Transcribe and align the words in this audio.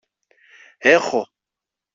Έχω! 0.95 1.25